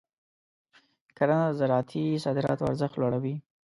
کرنه 1.17 1.39
د 1.51 1.57
زراعتي 1.59 2.03
صادراتو 2.23 2.69
ارزښت 2.71 2.95
لوړوي. 2.97 3.35